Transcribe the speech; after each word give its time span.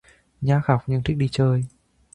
Nhác 0.41 0.65
học 0.65 0.83
nhưng 0.87 1.03
thích 1.03 1.17
đi 1.17 1.27
chơi 1.31 1.63